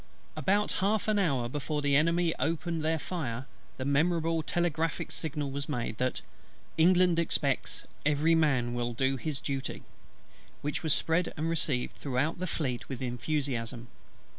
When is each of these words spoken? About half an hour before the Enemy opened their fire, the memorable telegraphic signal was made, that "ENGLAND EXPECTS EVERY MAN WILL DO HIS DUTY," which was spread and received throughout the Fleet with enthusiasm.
About 0.35 0.71
half 0.81 1.07
an 1.07 1.19
hour 1.19 1.47
before 1.47 1.83
the 1.83 1.95
Enemy 1.95 2.33
opened 2.39 2.81
their 2.81 2.97
fire, 2.97 3.45
the 3.77 3.85
memorable 3.85 4.41
telegraphic 4.41 5.11
signal 5.11 5.51
was 5.51 5.69
made, 5.69 5.99
that 5.99 6.21
"ENGLAND 6.79 7.19
EXPECTS 7.19 7.85
EVERY 8.03 8.33
MAN 8.33 8.73
WILL 8.73 8.93
DO 8.95 9.17
HIS 9.17 9.39
DUTY," 9.39 9.83
which 10.63 10.81
was 10.81 10.91
spread 10.91 11.31
and 11.37 11.47
received 11.51 11.95
throughout 11.97 12.39
the 12.39 12.47
Fleet 12.47 12.89
with 12.89 12.99
enthusiasm. 13.03 13.89